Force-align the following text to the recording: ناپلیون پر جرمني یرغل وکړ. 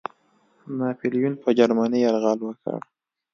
ناپلیون 0.77 1.33
پر 1.41 1.51
جرمني 1.57 1.99
یرغل 2.05 2.39
وکړ. 2.45 2.77